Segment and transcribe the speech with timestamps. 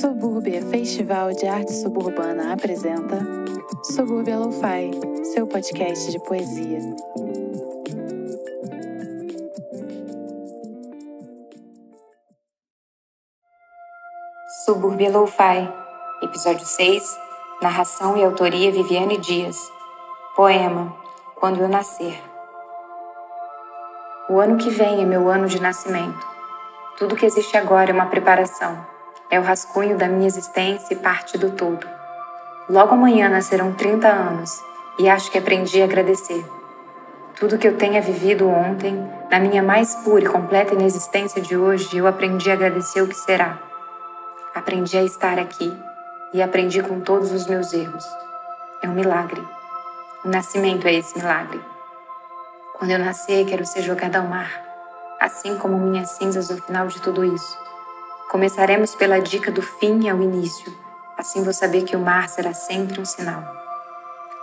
[0.00, 3.18] Subúrbia Festival de Arte Suburbana apresenta
[3.82, 4.92] Subúrbia Lo-Fi,
[5.24, 6.78] seu podcast de poesia.
[14.64, 15.68] Subúrbia Lo-Fi,
[16.22, 17.02] episódio 6,
[17.60, 19.58] narração e autoria Viviane Dias.
[20.36, 20.94] Poema
[21.34, 22.22] Quando eu nascer.
[24.30, 26.24] O ano que vem é meu ano de nascimento.
[26.96, 28.96] Tudo que existe agora é uma preparação
[29.30, 31.86] é o rascunho da minha existência e parte do todo.
[32.68, 34.50] Logo amanhã nascerão 30 anos
[34.98, 36.44] e acho que aprendi a agradecer.
[37.38, 38.94] Tudo que eu tenha vivido ontem,
[39.30, 43.14] na minha mais pura e completa inexistência de hoje, eu aprendi a agradecer o que
[43.14, 43.58] será.
[44.54, 45.72] Aprendi a estar aqui
[46.32, 48.04] e aprendi com todos os meus erros.
[48.82, 49.42] É um milagre.
[50.24, 51.60] O nascimento é esse milagre.
[52.76, 54.50] Quando eu nascer, quero ser jogada ao mar,
[55.20, 57.67] assim como minhas cinzas no final de tudo isso.
[58.28, 60.70] Começaremos pela dica do fim ao início,
[61.16, 63.42] assim vou saber que o mar será sempre um sinal.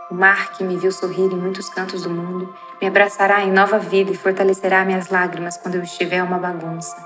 [0.10, 2.52] O mar que me viu sorrir em muitos cantos do mundo
[2.82, 6.98] me abraçará em nova vida e fortalecerá minhas lágrimas quando eu estiver uma bagunça.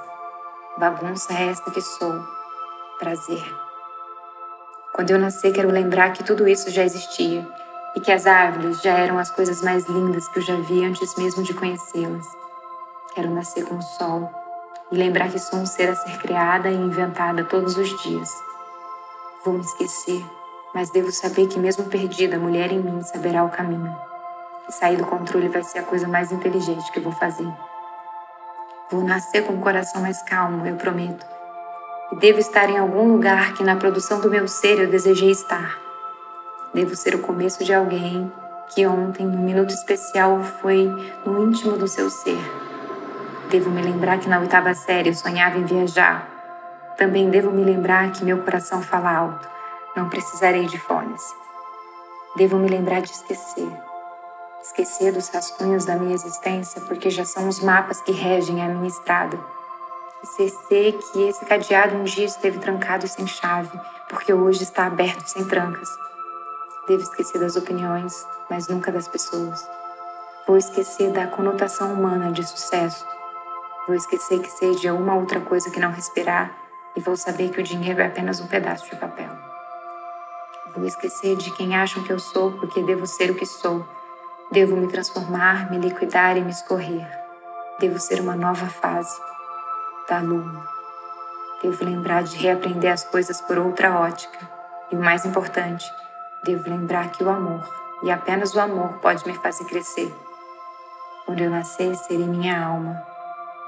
[0.78, 2.24] Bagunça é esta que sou.
[2.98, 3.44] Prazer.
[4.94, 7.46] Quando eu nascer, quero lembrar que tudo isso já existia
[7.94, 11.14] e que as árvores já eram as coisas mais lindas que eu já vi antes
[11.18, 12.26] mesmo de conhecê-las.
[13.14, 14.39] Quero nascer com o sol
[14.92, 18.30] e lembrar que sou um ser a ser criada e inventada todos os dias.
[19.46, 20.24] Vou me esquecer,
[20.74, 23.96] mas devo saber que, mesmo perdida, a mulher em mim saberá o caminho.
[24.68, 27.48] E sair do controle vai ser a coisa mais inteligente que vou fazer.
[28.92, 31.26] Vou nascer com o coração mais calmo, eu prometo.
[32.12, 35.78] E devo estar em algum lugar que na produção do meu ser eu desejei estar.
[36.74, 38.32] Devo ser o começo de alguém
[38.74, 40.86] que ontem, num minuto especial, foi
[41.26, 42.69] no íntimo do seu ser
[43.50, 46.24] Devo me lembrar que na oitava série eu sonhava em viajar.
[46.96, 49.50] Também devo me lembrar que meu coração fala alto.
[49.96, 51.24] Não precisarei de fones.
[52.36, 53.68] Devo me lembrar de esquecer.
[54.62, 58.88] Esquecer dos rascunhos da minha existência, porque já são os mapas que regem a minha
[58.88, 59.40] estrada.
[60.22, 65.44] Esquecer que esse cadeado um dia esteve trancado sem chave, porque hoje está aberto sem
[65.48, 65.90] trancas.
[66.88, 68.14] Devo esquecer das opiniões,
[68.48, 69.68] mas nunca das pessoas.
[70.46, 73.08] Vou esquecer da conotação humana de sucesso
[73.88, 76.56] Vou esquecer que de uma outra coisa que não respirar
[76.96, 79.30] e vou saber que o dinheiro é apenas um pedaço de papel.
[80.76, 83.86] Vou esquecer de quem acham que eu sou porque devo ser o que sou.
[84.52, 87.08] Devo me transformar, me liquidar e me escorrer.
[87.80, 89.20] Devo ser uma nova fase
[90.08, 90.68] da lua.
[91.62, 94.40] Devo lembrar de reaprender as coisas por outra ótica.
[94.92, 95.86] E o mais importante,
[96.44, 97.64] devo lembrar que o amor,
[98.02, 100.14] e apenas o amor, pode me fazer crescer.
[101.26, 103.00] Quando eu nascer, serei minha alma,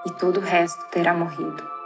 [0.06, 1.81] e todo o resto terá morrido.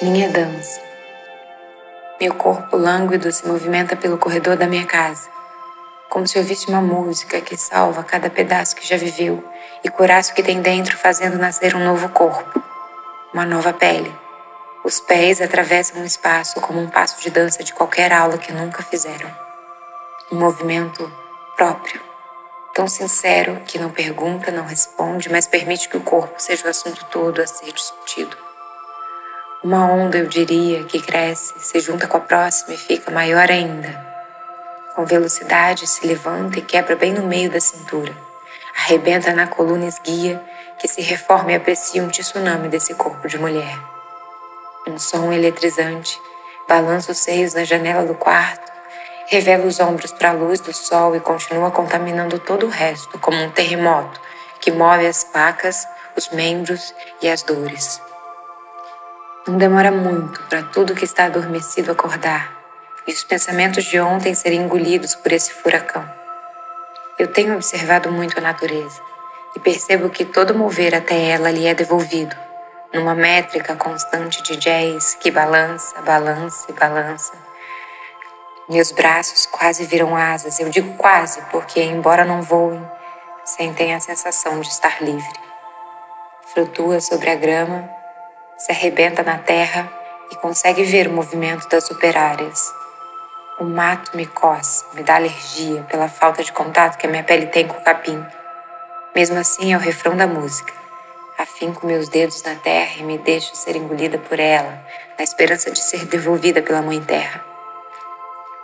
[0.00, 0.80] Minha dança.
[2.20, 5.28] Meu corpo lânguido se movimenta pelo corredor da minha casa,
[6.08, 9.42] como se ouvisse uma música que salva cada pedaço que já viveu
[9.82, 12.62] e curasse o que tem dentro, fazendo nascer um novo corpo,
[13.34, 14.14] uma nova pele.
[14.84, 18.84] Os pés atravessam o espaço como um passo de dança de qualquer aula que nunca
[18.84, 19.28] fizeram.
[20.30, 21.12] Um movimento
[21.56, 22.00] próprio,
[22.72, 27.04] tão sincero que não pergunta, não responde, mas permite que o corpo seja o assunto
[27.06, 28.47] todo a ser discutido.
[29.68, 34.02] Uma onda, eu diria, que cresce, se junta com a próxima e fica maior ainda.
[34.94, 38.16] Com velocidade se levanta e quebra bem no meio da cintura.
[38.74, 40.42] Arrebenta na coluna esguia
[40.78, 43.78] que se reforma e aprecia um tsunami desse corpo de mulher.
[44.86, 46.18] Um som eletrizante
[46.66, 48.72] balança os seios na janela do quarto,
[49.26, 53.36] revela os ombros para a luz do sol e continua contaminando todo o resto, como
[53.36, 54.18] um terremoto
[54.62, 55.86] que move as pacas,
[56.16, 58.07] os membros e as dores.
[59.46, 62.58] Não demora muito para tudo que está adormecido acordar
[63.06, 66.06] e os pensamentos de ontem serem engolidos por esse furacão.
[67.18, 69.00] Eu tenho observado muito a natureza
[69.56, 72.36] e percebo que todo mover até ela lhe é devolvido,
[72.92, 77.32] numa métrica constante de jazz que balança, balança e balança.
[78.68, 82.86] Meus braços quase viram asas, eu digo quase porque, embora não voem,
[83.42, 85.40] sentem a sensação de estar livre.
[86.52, 87.88] Flutua sobre a grama,
[88.58, 89.90] se arrebenta na terra
[90.30, 92.74] e consegue ver o movimento das operárias.
[93.60, 97.46] O mato me coça, me dá alergia pela falta de contato que a minha pele
[97.46, 98.22] tem com o capim.
[99.14, 100.72] Mesmo assim, é o refrão da música.
[101.38, 104.84] Afinco meus dedos na terra e me deixo ser engolida por ela,
[105.16, 107.44] na esperança de ser devolvida pela Mãe Terra.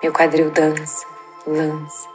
[0.02, 1.06] Meu quadril dança,
[1.46, 2.08] lança,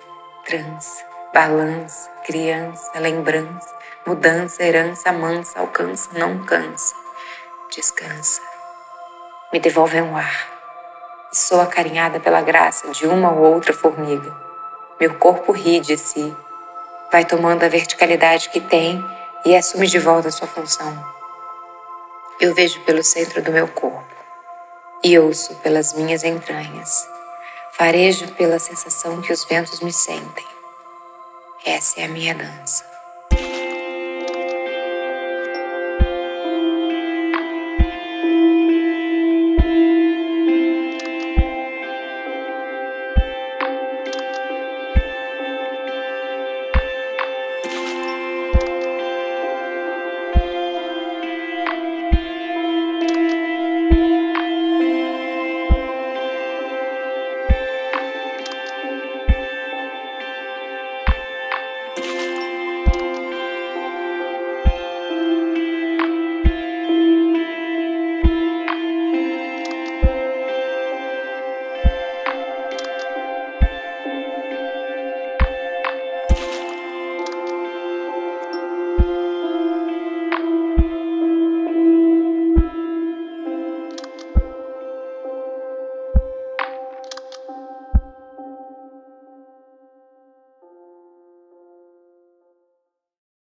[0.46, 1.04] trança,
[1.34, 3.74] balança, criança, lembrança,
[4.06, 6.94] mudança, herança, mansa, alcança, não cansa,
[7.70, 8.42] descansa.
[9.54, 10.48] Me devolve um ar.
[11.32, 14.36] E sou acarinhada pela graça de uma ou outra formiga.
[15.00, 16.36] Meu corpo ri de si,
[17.12, 19.04] vai tomando a verticalidade que tem
[19.46, 20.94] e assume de volta sua função.
[22.40, 24.16] Eu vejo pelo centro do meu corpo
[25.04, 27.08] e ouço pelas minhas entranhas.
[27.74, 30.46] Farejo pela sensação que os ventos me sentem.
[31.66, 32.89] Essa é a minha dança.